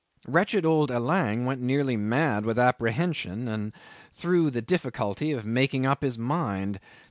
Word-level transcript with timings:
Wretched 0.25 0.65
old 0.65 0.89
Allang 0.89 1.45
went 1.45 1.61
nearly 1.61 1.95
mad 1.95 2.43
with 2.43 2.57
apprehension 2.57 3.47
and 3.47 3.71
through 4.11 4.49
the 4.49 4.59
difficulty 4.59 5.31
of 5.31 5.45
making 5.45 5.85
up 5.85 6.01
his 6.01 6.17
mind. 6.17 6.79